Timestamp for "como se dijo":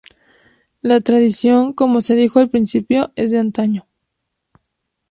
1.73-2.39